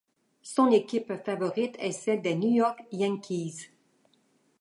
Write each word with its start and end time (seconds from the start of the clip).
Son 0.41 0.71
équipe 0.71 1.13
favorite 1.23 1.75
est 1.77 1.91
celle 1.91 2.23
des 2.23 2.33
New 2.33 2.49
York 2.49 2.79
Yankees. 2.91 3.67